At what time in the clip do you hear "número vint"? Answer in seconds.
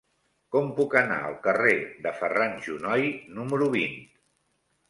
3.37-3.99